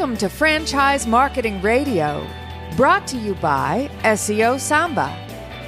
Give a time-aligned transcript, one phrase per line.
[0.00, 2.26] Welcome to Franchise Marketing Radio,
[2.74, 5.14] brought to you by SEO Samba.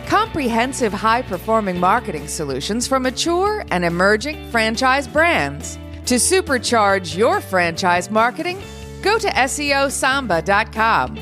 [0.07, 5.77] Comprehensive high performing marketing solutions for mature and emerging franchise brands.
[6.07, 8.63] To supercharge your franchise marketing,
[9.03, 11.17] go to SEOSamba.com.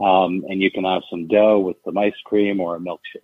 [0.00, 3.22] Um, and you can have some dough with some ice cream or a milkshake.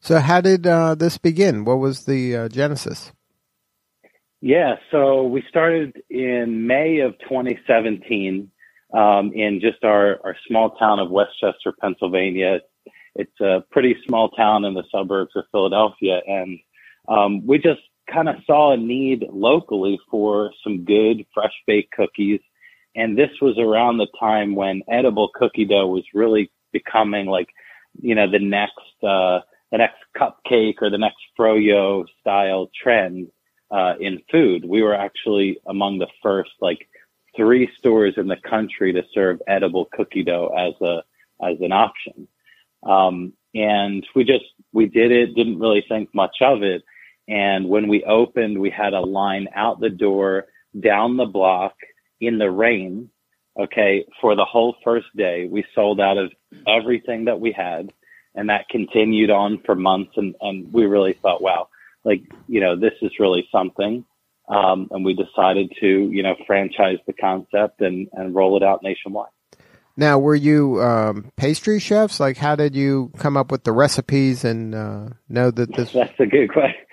[0.00, 1.64] So, how did uh, this begin?
[1.64, 3.12] What was the uh, genesis?
[4.40, 8.50] Yeah, so we started in May of 2017
[8.92, 12.60] um, in just our, our small town of West Chester, Pennsylvania.
[13.14, 16.58] It's a pretty small town in the suburbs of Philadelphia, and
[17.08, 17.80] um, we just
[18.12, 22.40] kind of saw a need locally for some good fresh baked cookies
[22.96, 27.48] and this was around the time when edible cookie dough was really becoming like,
[28.00, 33.28] you know, the next, uh, the next cupcake or the next froyo style trend,
[33.70, 34.64] uh, in food.
[34.64, 36.88] We were actually among the first, like,
[37.36, 41.02] three stores in the country to serve edible cookie dough as a,
[41.46, 42.26] as an option.
[42.82, 46.82] Um, and we just, we did it, didn't really think much of it.
[47.28, 50.46] And when we opened, we had a line out the door,
[50.78, 51.74] down the block,
[52.20, 53.10] in the rain,
[53.58, 55.48] okay, for the whole first day.
[55.50, 56.32] We sold out of
[56.66, 57.92] everything that we had,
[58.34, 60.12] and that continued on for months.
[60.16, 61.68] And, and we really thought, wow,
[62.04, 64.04] like, you know, this is really something.
[64.48, 68.82] Um, and we decided to, you know, franchise the concept and, and roll it out
[68.82, 69.30] nationwide.
[69.96, 72.20] Now, were you um, pastry chefs?
[72.20, 75.92] Like, how did you come up with the recipes and uh, know that this?
[75.94, 76.84] That's a good question.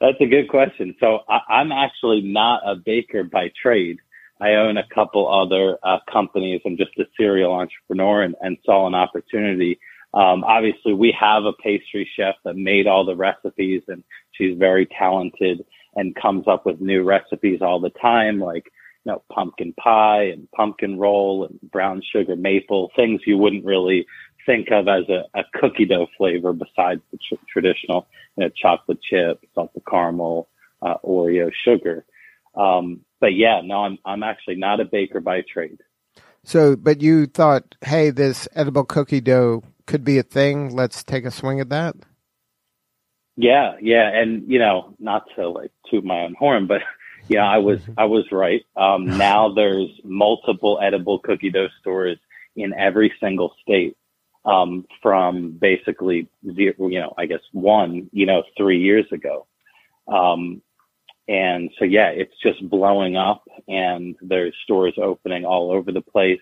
[0.00, 0.94] That's a good question.
[0.98, 3.98] So I, I'm actually not a baker by trade.
[4.40, 6.62] I own a couple other uh, companies.
[6.64, 9.78] I'm just a serial entrepreneur and, and saw an opportunity.
[10.14, 14.02] Um, obviously, we have a pastry chef that made all the recipes, and
[14.32, 18.72] she's very talented and comes up with new recipes all the time, like
[19.04, 24.06] you know pumpkin pie and pumpkin roll and brown sugar maple things you wouldn't really
[24.50, 28.98] think of as a, a cookie dough flavor besides the tr- traditional you know, chocolate
[29.02, 30.48] chip, salted caramel,
[30.82, 32.04] uh, Oreo sugar.
[32.56, 35.78] Um, but yeah, no, I'm I'm actually not a baker by trade.
[36.42, 40.74] So, but you thought, hey, this edible cookie dough could be a thing.
[40.74, 41.96] Let's take a swing at that.
[43.36, 46.80] Yeah, yeah, and you know, not to like toot my own horn, but
[47.28, 48.64] yeah, I was I was right.
[48.76, 52.18] Um, now there's multiple edible cookie dough stores
[52.56, 53.96] in every single state.
[54.44, 59.46] Um, from basically zero, you know, I guess one, you know, three years ago.
[60.08, 60.62] Um,
[61.28, 66.40] and so, yeah, it's just blowing up and there's stores opening all over the place.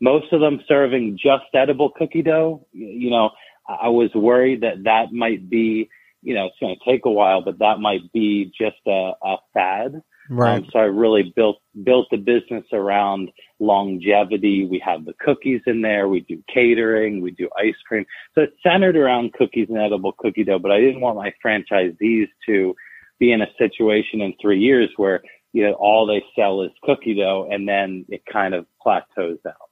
[0.00, 2.66] Most of them serving just edible cookie dough.
[2.72, 3.30] You know,
[3.68, 5.88] I was worried that that might be,
[6.22, 9.36] you know, it's going to take a while, but that might be just a, a
[9.54, 10.02] fad.
[10.32, 10.58] Right.
[10.58, 14.64] Um, so I really built built the business around longevity.
[14.64, 16.08] We have the cookies in there.
[16.08, 17.20] We do catering.
[17.20, 18.06] We do ice cream.
[18.36, 20.60] So it's centered around cookies and edible cookie dough.
[20.60, 22.74] But I didn't want my franchisees to
[23.18, 25.20] be in a situation in three years where
[25.52, 29.70] you know all they sell is cookie dough and then it kind of plateaus out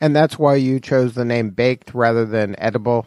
[0.00, 3.06] and that's why you chose the name baked rather than edible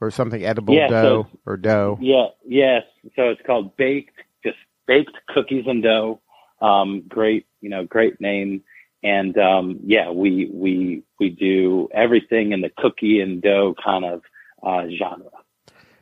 [0.00, 2.82] or something edible yeah, dough so, or dough yeah yes
[3.16, 4.14] so it's called baked
[4.44, 4.56] just
[4.88, 6.20] baked cookies and dough
[6.60, 8.62] um, great you know great name
[9.04, 14.22] and um, yeah we we we do everything in the cookie and dough kind of
[14.66, 15.30] uh, genre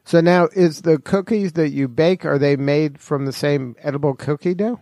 [0.07, 4.15] so now, is the cookies that you bake are they made from the same edible
[4.15, 4.81] cookie dough?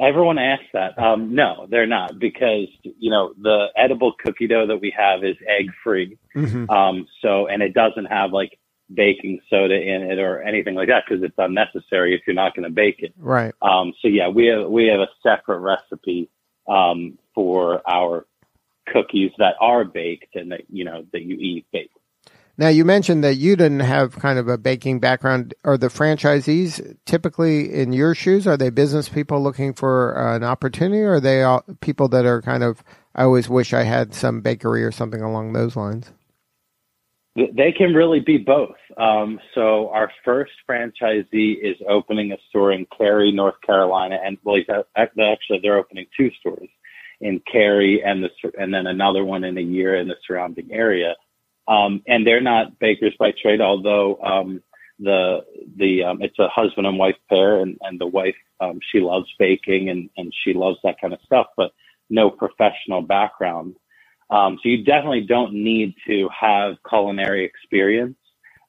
[0.00, 0.96] Everyone asks that.
[0.96, 5.36] Um, no, they're not because you know the edible cookie dough that we have is
[5.44, 6.16] egg free.
[6.36, 6.70] Mm-hmm.
[6.70, 8.59] Um, so and it doesn't have like
[8.94, 12.64] baking soda in it or anything like that because it's unnecessary if you're not going
[12.64, 13.14] to bake it.
[13.18, 13.54] Right.
[13.62, 16.28] Um, so yeah, we have we have a separate recipe
[16.68, 18.26] um, for our
[18.92, 21.96] cookies that are baked and that you know that you eat baked.
[22.58, 25.54] Now you mentioned that you didn't have kind of a baking background.
[25.64, 28.46] Are the franchisees typically in your shoes?
[28.46, 32.26] Are they business people looking for uh, an opportunity, or are they all people that
[32.26, 32.82] are kind of?
[33.14, 36.12] I always wish I had some bakery or something along those lines.
[37.36, 38.76] They can really be both.
[38.96, 44.60] Um, so our first franchisee is opening a store in Cary, North Carolina, and well,
[44.96, 46.68] actually they're opening two stores
[47.20, 51.14] in Cary and the and then another one in a year in the surrounding area.
[51.68, 54.62] Um, and they're not bakers by trade, although um,
[54.98, 55.44] the
[55.76, 59.26] the um, it's a husband and wife pair, and and the wife um, she loves
[59.38, 61.70] baking and and she loves that kind of stuff, but
[62.08, 63.76] no professional background.
[64.30, 68.16] Um, so you definitely don't need to have culinary experience.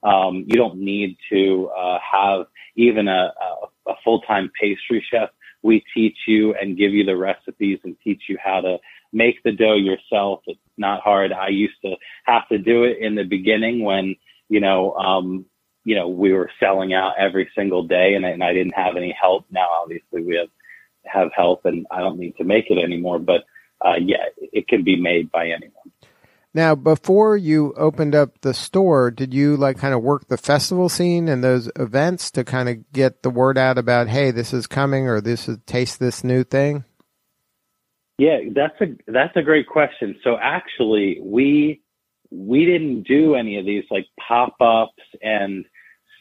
[0.03, 3.31] Um, you don't need to uh, have even a,
[3.87, 5.29] a, a full-time pastry chef.
[5.61, 8.77] We teach you and give you the recipes and teach you how to
[9.13, 10.41] make the dough yourself.
[10.47, 11.31] It's not hard.
[11.33, 14.15] I used to have to do it in the beginning when,
[14.49, 15.45] you know, um,
[15.83, 19.15] you know, we were selling out every single day and, and I didn't have any
[19.19, 19.45] help.
[19.51, 20.49] Now, obviously we have,
[21.05, 23.43] have help and I don't need to make it anymore, but
[23.83, 25.91] uh, yeah, it can be made by anyone.
[26.53, 30.89] Now, before you opened up the store, did you like kind of work the festival
[30.89, 34.67] scene and those events to kind of get the word out about, hey, this is
[34.67, 36.83] coming or this is taste this new thing?
[38.17, 40.15] Yeah, that's a that's a great question.
[40.23, 41.81] So actually, we
[42.29, 45.65] we didn't do any of these like pop ups and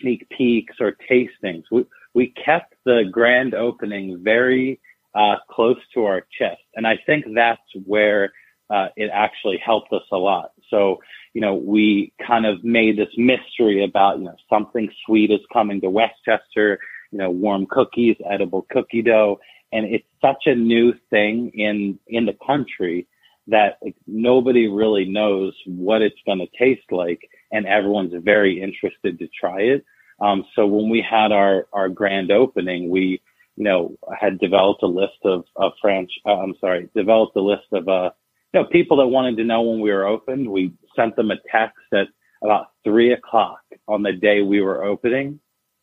[0.00, 1.64] sneak peeks or tastings.
[1.70, 1.84] We
[2.14, 4.80] we kept the grand opening very
[5.14, 6.62] uh, close to our chest.
[6.80, 8.32] And I think that's where
[8.70, 10.52] uh, it actually helped us a lot.
[10.70, 10.96] So,
[11.34, 15.82] you know, we kind of made this mystery about, you know, something sweet is coming
[15.82, 16.78] to West Chester,
[17.10, 19.38] you know, warm cookies, edible cookie dough.
[19.72, 23.06] And it's such a new thing in, in the country
[23.48, 27.20] that like, nobody really knows what it's going to taste like.
[27.52, 29.84] And everyone's very interested to try it.
[30.18, 33.20] Um, so when we had our, our grand opening, we,
[33.60, 37.66] you know, had developed a list of, of French, uh, I'm sorry, developed a list
[37.72, 38.08] of, uh,
[38.54, 40.48] you know, people that wanted to know when we were opened.
[40.48, 42.06] We sent them a text at
[42.42, 45.40] about three o'clock on the day we were opening.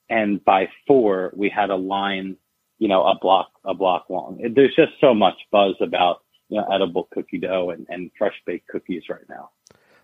[0.09, 2.37] And by four, we had a line,
[2.79, 4.39] you know, a block, a block long.
[4.55, 8.69] There's just so much buzz about, you know, edible cookie dough and, and fresh baked
[8.69, 9.51] cookies right now.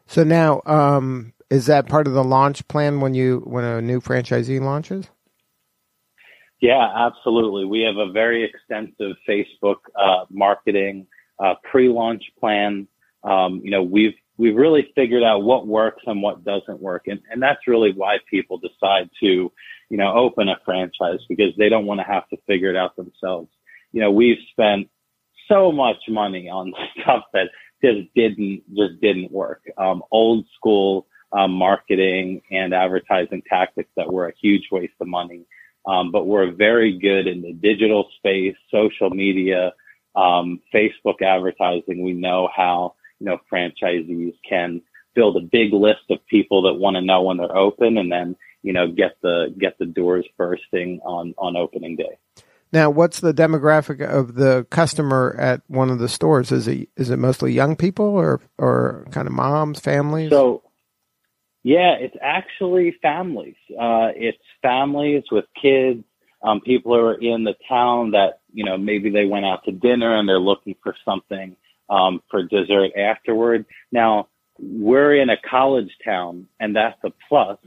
[0.05, 3.99] So now, um, is that part of the launch plan when you, when a new
[3.99, 5.09] franchisee launches?
[6.63, 7.65] Yeah, absolutely.
[7.65, 11.07] We have a very extensive Facebook uh, marketing
[11.37, 12.87] uh, pre-launch plan.
[13.25, 17.19] Um, you know, we've we've really figured out what works and what doesn't work, and
[17.29, 19.51] and that's really why people decide to,
[19.89, 22.95] you know, open a franchise because they don't want to have to figure it out
[22.95, 23.49] themselves.
[23.91, 24.87] You know, we've spent
[25.49, 26.71] so much money on
[27.01, 27.49] stuff that
[27.83, 29.63] just didn't just didn't work.
[29.77, 35.45] Um, old school um, marketing and advertising tactics that were a huge waste of money.
[35.85, 39.73] Um, but we're very good in the digital space, social media,
[40.15, 42.03] um, Facebook advertising.
[42.03, 44.81] We know how, you know, franchisees can
[45.13, 48.35] build a big list of people that want to know when they're open and then,
[48.61, 52.17] you know, get the, get the doors bursting on, on opening day.
[52.73, 56.51] Now, what's the demographic of the customer at one of the stores?
[56.51, 60.31] Is it is it mostly young people or or kind of moms, families?
[60.31, 60.63] So
[61.63, 63.55] yeah, it's actually families.
[63.71, 66.03] Uh, it's families with kids,
[66.43, 70.17] um, people are in the town that, you know, maybe they went out to dinner
[70.17, 71.55] and they're looking for something,
[71.89, 73.65] um, for dessert afterward.
[73.91, 74.27] Now,
[74.59, 77.57] we're in a college town and that's a plus.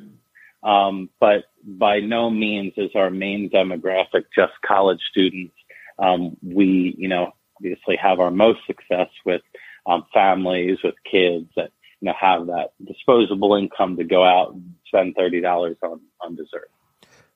[0.63, 5.55] Um, but by no means is our main demographic just college students.
[5.99, 9.43] Um, we, you know, obviously have our most success with,
[9.87, 14.75] um, families with kids that you know, have that disposable income to go out and
[14.87, 16.71] spend thirty dollars on on dessert.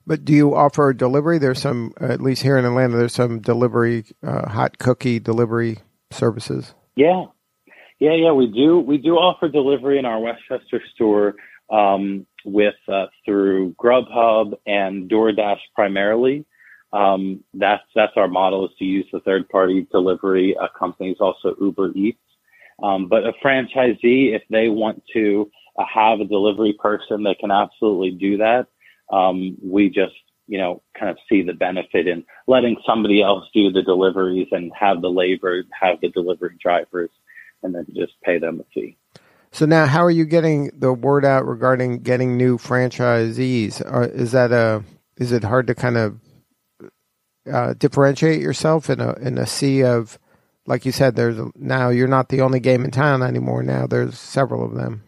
[0.05, 1.37] But do you offer delivery?
[1.37, 5.77] There's some, at least here in Atlanta, there's some delivery, uh, hot cookie delivery
[6.09, 6.73] services.
[6.95, 7.25] Yeah,
[7.99, 8.31] yeah, yeah.
[8.31, 11.35] We do we do offer delivery in our West Chester store
[11.69, 16.45] um, with uh, through Grubhub and DoorDash primarily.
[16.91, 21.55] Um, that's that's our model is to use the third party delivery uh, companies, also
[21.61, 22.17] Uber Eats.
[22.81, 27.51] Um, but a franchisee, if they want to uh, have a delivery person, they can
[27.51, 28.67] absolutely do that.
[29.11, 30.13] Um, we just
[30.51, 34.69] you know, kind of see the benefit in letting somebody else do the deliveries and
[34.77, 37.09] have the labor, have the delivery drivers,
[37.63, 38.97] and then just pay them a fee.
[39.53, 43.81] So now, how are you getting the word out regarding getting new franchisees?
[43.81, 44.83] Uh, is that a
[45.15, 46.19] is it hard to kind of
[47.49, 50.19] uh, differentiate yourself in a in a sea of,
[50.65, 53.63] like you said, there's now you're not the only game in town anymore.
[53.63, 55.03] Now there's several of them.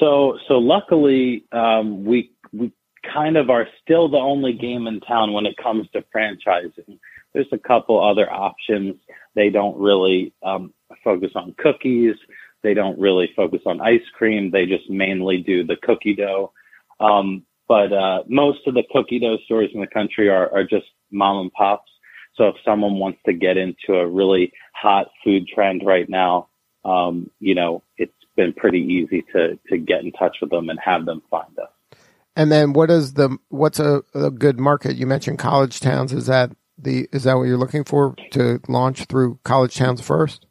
[0.00, 2.72] So so luckily um, we we
[3.12, 6.98] kind of are still the only game in town when it comes to franchising.
[7.34, 8.96] There's a couple other options.
[9.34, 10.72] They don't really um,
[11.04, 12.14] focus on cookies.
[12.62, 14.50] They don't really focus on ice cream.
[14.50, 16.52] They just mainly do the cookie dough.
[17.00, 20.86] Um, but uh, most of the cookie dough stores in the country are, are just
[21.12, 21.90] mom and pops.
[22.38, 26.48] So if someone wants to get into a really hot food trend right now,
[26.84, 30.78] um, you know, it's been pretty easy to to get in touch with them and
[30.82, 31.98] have them find us.
[32.36, 34.96] And then what is the what's a, a good market?
[34.96, 36.12] You mentioned college towns.
[36.12, 40.46] Is that the is that what you're looking for to launch through college towns first?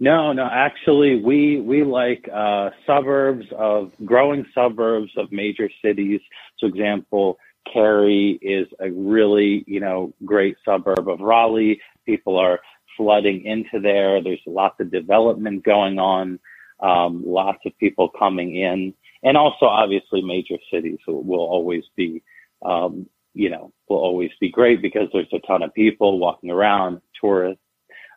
[0.00, 0.48] No, no.
[0.50, 6.20] Actually, we we like uh, suburbs of growing suburbs of major cities.
[6.58, 7.38] So, example,
[7.70, 11.80] Cary is a really you know great suburb of Raleigh.
[12.06, 12.60] People are
[12.96, 14.22] flooding into there.
[14.22, 16.38] There's lots of development going on.
[16.80, 18.92] Um, lots of people coming in
[19.22, 22.22] and also obviously major cities will always be,
[22.64, 27.00] um, you know, will always be great because there's a ton of people walking around,
[27.20, 27.62] tourists.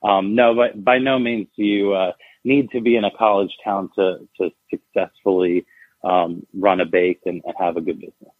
[0.03, 2.11] Um, no, but by no means do you uh,
[2.43, 5.65] need to be in a college town to to successfully
[6.03, 8.34] um, run a bake and, and have a good business.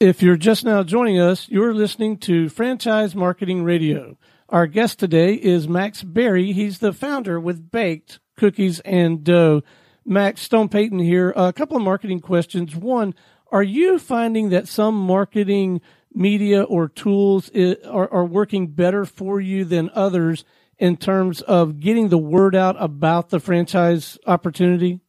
[0.00, 4.16] If you're just now joining us, you're listening to Franchise Marketing Radio.
[4.48, 6.52] Our guest today is Max Berry.
[6.52, 9.62] He's the founder with Baked Cookies and Dough.
[10.06, 11.32] Max Stone Payton here.
[11.34, 12.76] A couple of marketing questions.
[12.76, 13.12] One,
[13.50, 15.80] are you finding that some marketing
[16.14, 17.50] media or tools
[17.84, 20.44] are, are working better for you than others
[20.78, 25.00] in terms of getting the word out about the franchise opportunity?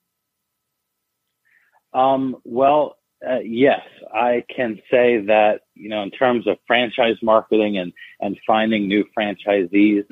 [1.93, 2.95] Um, well,
[3.27, 3.81] uh, yes,
[4.13, 9.05] I can say that, you know, in terms of franchise marketing and, and finding new
[9.17, 10.03] franchisees,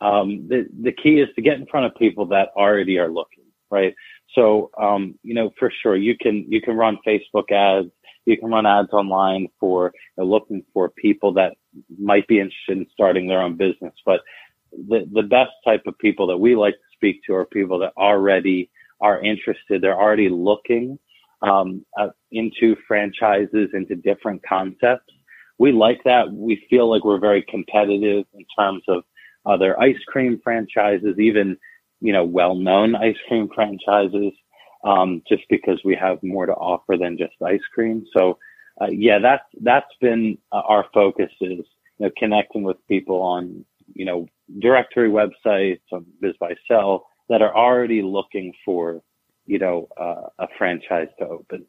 [0.00, 3.44] um, the, the key is to get in front of people that already are looking,
[3.70, 3.94] right?
[4.34, 7.88] So, um, you know, for sure, you can you can run Facebook ads,
[8.26, 11.54] you can run ads online for you know, looking for people that
[11.98, 13.94] might be interested in starting their own business.
[14.06, 14.20] But
[14.72, 17.92] the the best type of people that we like to speak to are people that
[17.96, 19.82] already are interested.
[19.82, 20.98] They're already looking
[21.42, 25.12] um, uh, into franchises, into different concepts.
[25.58, 26.32] We like that.
[26.32, 29.04] We feel like we're very competitive in terms of
[29.46, 31.56] other ice cream franchises, even
[32.00, 34.32] you know, well-known ice cream franchises,
[34.84, 38.04] um, just because we have more to offer than just ice cream.
[38.16, 38.38] So,
[38.80, 41.58] uh, yeah, that's, that's been uh, our focus is,
[41.98, 44.26] you know, connecting with people on, you know,
[44.60, 49.02] directory websites, on BizBuySell that are already looking for,
[49.46, 51.66] you know, uh, a franchise to open.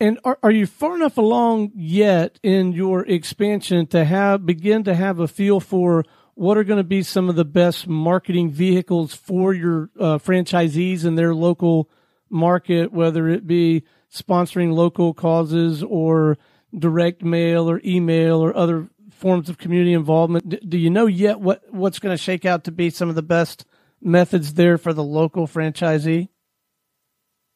[0.00, 4.94] And are, are you far enough along yet in your expansion to have begin to
[4.94, 6.04] have a feel for
[6.34, 11.04] what are going to be some of the best marketing vehicles for your uh, franchisees
[11.04, 11.88] in their local
[12.28, 16.36] market, whether it be sponsoring local causes or
[16.76, 20.48] direct mail or email or other forms of community involvement.
[20.48, 23.14] D- do you know yet what, what's going to shake out to be some of
[23.14, 23.64] the best
[24.00, 26.28] methods there for the local franchisee?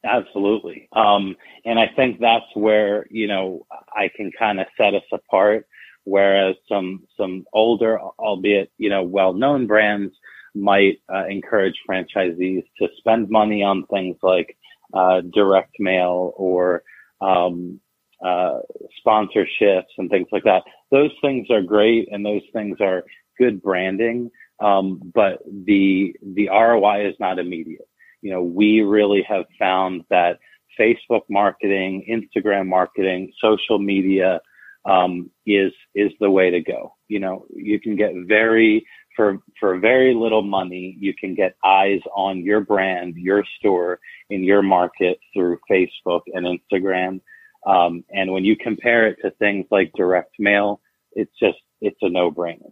[0.05, 0.87] Absolutely.
[0.93, 3.65] Um, and I think that's where, you know,
[3.95, 5.65] I can kind of set us apart
[6.05, 10.13] whereas some some older, albeit you know well-known brands
[10.55, 14.57] might uh, encourage franchisees to spend money on things like
[14.93, 16.83] uh, direct mail or
[17.21, 17.79] um,
[18.25, 18.59] uh,
[19.05, 20.63] sponsorships and things like that.
[20.91, 23.03] Those things are great and those things are
[23.37, 27.88] good branding, um, but the the ROI is not immediate.
[28.21, 30.39] You know, we really have found that
[30.79, 34.39] Facebook marketing, Instagram marketing, social media
[34.85, 36.95] um, is is the way to go.
[37.07, 38.85] You know, you can get very
[39.15, 43.99] for for very little money, you can get eyes on your brand, your store
[44.29, 47.19] in your market through Facebook and Instagram.
[47.67, 50.79] Um, and when you compare it to things like direct mail,
[51.11, 52.71] it's just it's a no brainer.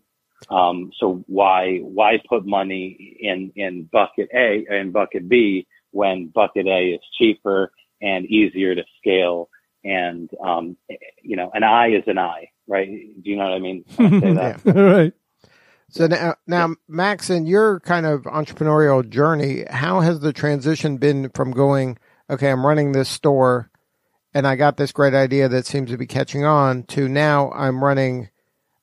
[0.50, 6.68] Um, so why why put money in in bucket A and bucket B when bucket
[6.68, 9.50] A is cheaper and easier to scale
[9.84, 10.78] and um,
[11.22, 12.88] you know, an eye is an eye, right?
[12.88, 13.86] Do you know what I mean?
[13.98, 14.62] I say that.
[14.66, 14.74] yeah.
[14.74, 15.14] right.
[15.90, 21.30] So now, now, Max, in your kind of entrepreneurial journey, how has the transition been
[21.30, 21.98] from going,
[22.30, 23.72] okay, I'm running this store,
[24.34, 27.82] and I got this great idea that seems to be catching on to now I'm
[27.82, 28.30] running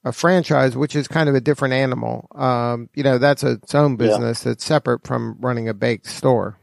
[0.05, 2.29] a franchise, which is kind of a different animal.
[2.35, 4.45] Um, you know, that's a, its own business.
[4.45, 4.53] Yeah.
[4.53, 6.59] It's separate from running a baked store.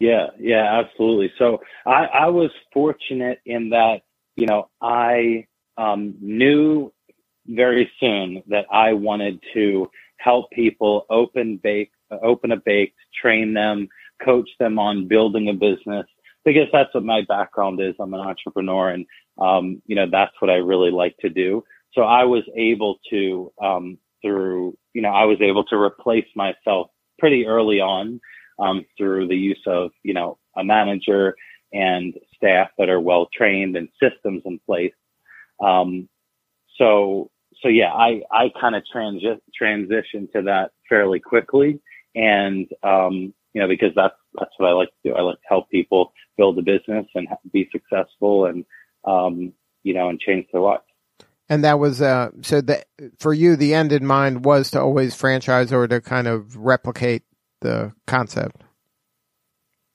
[0.00, 1.32] Yeah, yeah, absolutely.
[1.38, 4.02] So I, I was fortunate in that,
[4.36, 5.46] you know, I
[5.78, 6.92] um, knew
[7.46, 13.88] very soon that I wanted to help people open bake, open a bake, train them,
[14.24, 16.06] coach them on building a business
[16.44, 17.94] because that's what my background is.
[18.00, 19.06] I'm an entrepreneur and,
[19.38, 21.64] um, you know, that's what I really like to do.
[21.94, 26.90] So I was able to, um, through, you know, I was able to replace myself
[27.18, 28.20] pretty early on,
[28.58, 31.34] um, through the use of, you know, a manager
[31.72, 34.94] and staff that are well trained and systems in place.
[35.62, 36.08] Um,
[36.78, 37.30] so,
[37.62, 41.80] so yeah, I, I kind of transi- transitioned to that fairly quickly.
[42.14, 45.14] And, um, you know, because that's, that's what I like to do.
[45.14, 48.64] I like to help people build a business and be successful and,
[49.04, 50.82] um, you know, and change their lives.
[51.48, 52.86] And that was uh, so that
[53.18, 57.22] for you, the end in mind was to always franchise or to kind of replicate
[57.60, 58.62] the concept.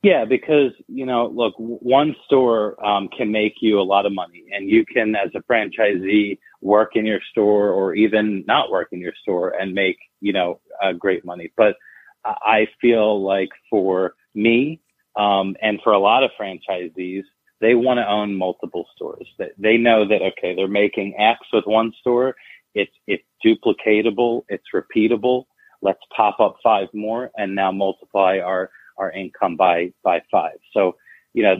[0.04, 4.46] Yeah, because you know, look, one store um, can make you a lot of money,
[4.52, 9.00] and you can, as a franchisee, work in your store or even not work in
[9.00, 11.52] your store and make you know uh, great money.
[11.58, 11.76] But
[12.24, 14.82] I feel like for me
[15.16, 17.24] um, and for a lot of franchisees,
[17.62, 19.28] they want to own multiple stores.
[19.40, 22.36] They, they know that okay, they're making X with one store.
[22.76, 24.44] It's it's duplicatable.
[24.50, 25.46] It's repeatable.
[25.82, 30.60] Let's pop up five more and now multiply our our income by by five.
[30.74, 30.98] So
[31.34, 31.58] you know,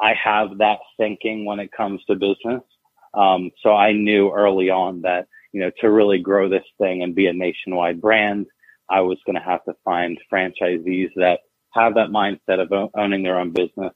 [0.00, 2.62] I have that thinking when it comes to business.
[3.14, 7.14] Um, so I knew early on that you know to really grow this thing and
[7.14, 8.46] be a nationwide brand,
[8.90, 11.40] I was going to have to find franchisees that
[11.74, 13.92] have that mindset of owning their own business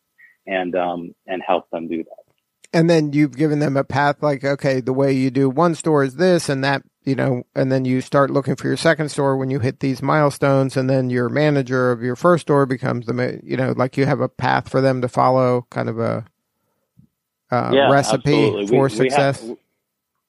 [0.47, 2.25] and um, and help them do that.
[2.73, 6.03] And then you've given them a path like, okay, the way you do one store
[6.03, 9.37] is this and that, you know, and then you start looking for your second store
[9.37, 13.41] when you hit these milestones, and then your manager of your first store becomes the,
[13.45, 16.25] you know, like you have a path for them to follow, kind of a
[17.53, 18.67] uh, yeah, recipe absolutely.
[18.67, 19.43] for we, success.
[19.43, 19.59] We have,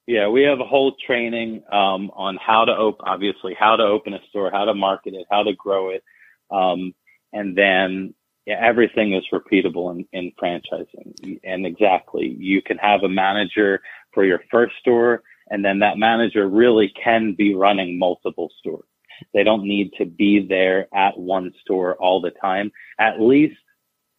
[0.06, 4.14] yeah, we have a whole training um, on how to open, obviously, how to open
[4.14, 6.04] a store, how to market it, how to grow it,
[6.52, 6.94] um,
[7.32, 8.14] and then
[8.46, 11.40] yeah, everything is repeatable in, in franchising.
[11.42, 13.80] And exactly, you can have a manager
[14.14, 18.86] for your first store, and then that manager really can be running multiple stores.
[19.34, 23.56] They don't need to be there at one store all the time, at least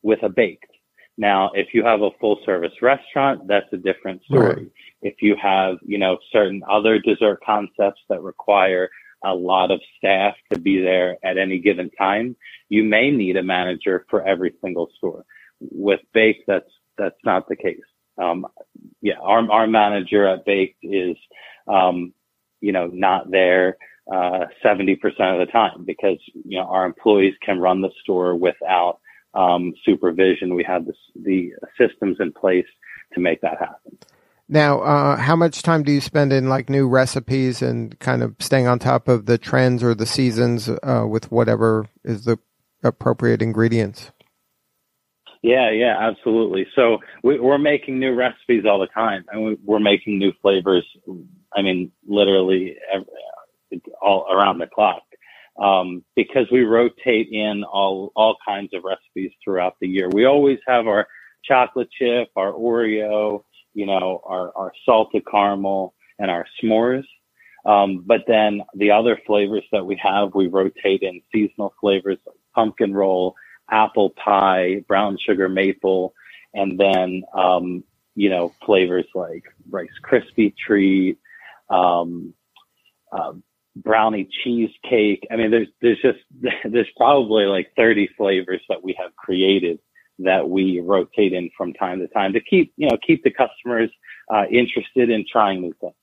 [0.02, 0.72] with a baked.
[1.18, 4.56] Now, if you have a full service restaurant, that's a different story.
[4.56, 4.68] Right.
[5.02, 8.90] If you have, you know, certain other dessert concepts that require
[9.24, 12.36] a lot of staff to be there at any given time,
[12.70, 15.24] you may need a manager for every single store.
[15.60, 17.82] With Baked, that's that's not the case.
[18.18, 18.46] Um,
[19.02, 21.18] yeah, our our manager at Baked is,
[21.68, 22.14] um,
[22.62, 23.78] you know, not there
[24.12, 27.92] uh, seventy uh, percent of the time because you know our employees can run the
[28.04, 29.00] store without
[29.34, 30.56] um, supervision.
[30.56, 32.66] We have this, the systems in place
[33.14, 33.98] to make that happen.
[34.50, 38.36] Now, uh, how much time do you spend in like new recipes and kind of
[38.40, 42.40] staying on top of the trends or the seasons uh, with whatever is the
[42.84, 44.12] appropriate ingredients?
[45.44, 46.66] Yeah, yeah, absolutely.
[46.76, 50.86] So we, are making new recipes all the time, and we, are making new flavors.
[51.56, 55.04] I mean, literally every, all around the clock,
[55.62, 60.10] um, because we rotate in all all kinds of recipes throughout the year.
[60.10, 61.08] We always have our
[61.46, 63.44] chocolate chip, our Oreo,
[63.78, 67.06] you know, our, our salted caramel and our s'mores.
[67.64, 72.38] Um, but then the other flavors that we have, we rotate in seasonal flavors like
[72.56, 73.36] pumpkin roll,
[73.70, 76.16] apple pie, brown sugar maple,
[76.56, 77.84] and then, um,
[78.16, 81.20] you know, flavors like Rice Krispie treat,
[81.70, 82.34] um,
[83.12, 83.34] uh,
[83.76, 85.28] brownie cheesecake.
[85.30, 86.20] I mean, there's, there's just,
[86.66, 89.78] there's probably like 30 flavors that we have created
[90.20, 93.90] that we rotate in from time to time to keep you know keep the customers
[94.34, 95.94] uh, interested in trying new things.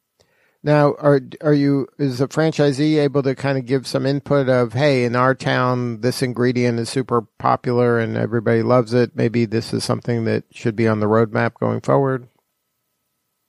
[0.64, 4.72] Now, are are you is a franchisee able to kind of give some input of
[4.72, 9.14] hey, in our town this ingredient is super popular and everybody loves it.
[9.14, 12.28] Maybe this is something that should be on the roadmap going forward.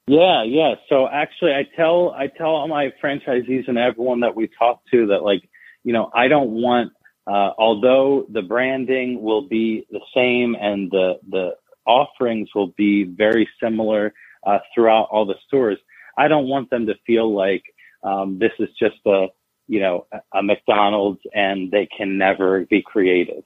[0.08, 0.76] Yeah, yeah.
[0.90, 5.08] So actually, I tell I tell all my franchisees and everyone that we talk to
[5.08, 5.50] that like
[5.86, 6.92] you know I don't want
[7.28, 11.56] uh, although the branding will be the same and the, the
[11.88, 14.14] offerings will be very similar
[14.46, 15.80] uh, throughout all the stores,
[16.18, 17.64] I don't want them to feel like
[18.04, 19.28] um, this is just a,
[19.68, 23.44] you know, a McDonald's and they can never be creative.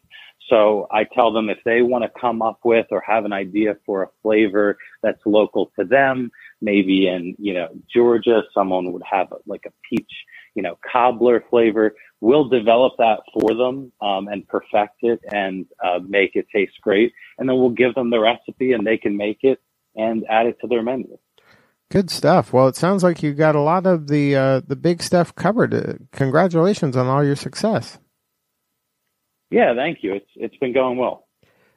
[0.50, 3.78] So I tell them if they want to come up with or have an idea
[3.86, 9.28] for a flavor that's local to them, maybe in, you know, Georgia, someone would have
[9.46, 10.12] like a peach,
[10.56, 11.96] you know, cobbler flavor.
[12.21, 17.13] We'll develop that for them um, and perfect it and uh, make it taste great.
[17.38, 19.60] And then we'll give them the recipe and they can make it
[19.95, 21.17] and add it to their menu.
[21.89, 22.53] Good stuff.
[22.53, 25.73] Well, it sounds like you got a lot of the uh, the big stuff covered.
[25.73, 27.97] Uh, congratulations on all your success.
[29.49, 30.13] Yeah, thank you.
[30.13, 31.27] It's it's been going well.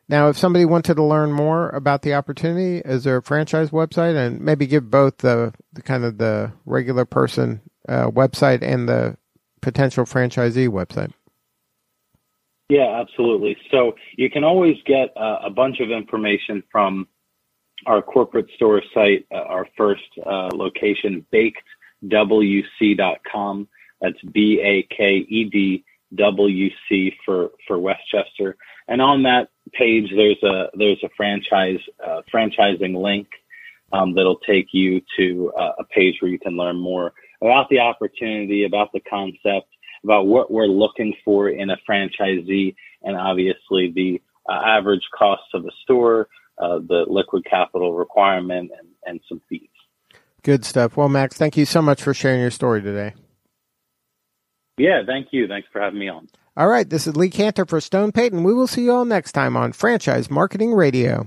[0.08, 4.14] Now, if somebody wanted to learn more about the opportunity, is there a franchise website,
[4.14, 9.16] and maybe give both the, the kind of the regular person uh, website and the
[9.62, 11.12] potential franchisee website?
[12.68, 13.56] Yeah, absolutely.
[13.70, 17.06] So you can always get uh, a bunch of information from
[17.86, 21.26] our corporate store site, uh, our first uh, location,
[22.04, 23.68] bakedwc.com.
[24.00, 28.56] That's B A K E D W C for for West Chester.
[28.88, 33.28] And on that page, there's a there's a franchise uh, franchising link
[33.92, 37.78] um, that'll take you to uh, a page where you can learn more about the
[37.78, 39.68] opportunity, about the concept,
[40.04, 45.64] about what we're looking for in a franchisee, and obviously the uh, average cost of
[45.64, 46.28] a store,
[46.58, 49.68] uh, the liquid capital requirement, and, and some fees.
[50.42, 50.96] Good stuff.
[50.96, 53.14] Well, Max, thank you so much for sharing your story today.
[54.76, 55.46] Yeah, thank you.
[55.46, 56.28] Thanks for having me on.
[56.56, 58.42] All right, this is Lee Kantor for Stone Payton.
[58.42, 61.26] We will see you all next time on Franchise Marketing Radio.